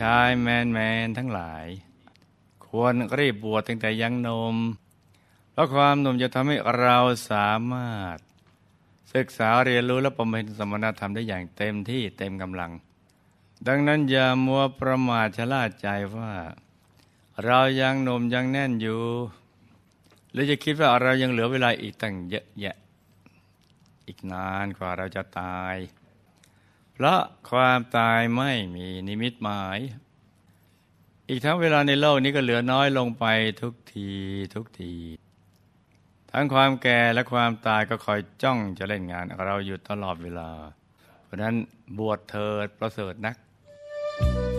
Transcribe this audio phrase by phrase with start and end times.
[0.00, 1.66] ชายแมนแมนทั้งหลาย
[2.66, 4.56] ควรรีบบวชตั้งแต่ยังนม
[5.52, 6.98] เพราะความหนุ่มจะทำให้เรา
[7.30, 8.16] สามารถ
[9.14, 12.72] ศึกษาเรียนรู้และประเมินสมณธรรมได้อย่างเต็มที่เต็มกำลัง
[13.66, 16.32] ดังนั้นอย่ามัวประมาทชะล่าใจว่า
[17.44, 19.02] เรายังหนุ่มยังแน่นอยู่
[20.32, 22.76] หรือจะคิดว่าเรายังเหลือเวลาอีกตั้งเยอะแยะ
[24.06, 25.76] อีกนานกว่าเราจะตาย
[26.98, 29.78] เพราะความตายไม่มีนิมิตหมาย
[31.28, 33.24] อีกทั้งเวลาในโลกนี้ก็เหลือน้อยลงไป
[33.62, 34.10] ทุกที
[34.54, 34.94] ทุกที
[36.32, 40.50] ทั้งความแก่และความตายก็คอยจ้องจะเล่นงาน เราอยู่ตลอดเวลา
[41.24, 41.54] เพราะนั้น
[41.98, 43.36] บวชเถิดประเสริฐนัก
[44.18, 44.55] thank you